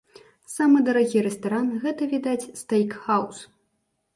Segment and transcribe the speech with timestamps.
[0.53, 3.45] Самы дарагі рэстаран гэта, відаць, стэйк-хаус.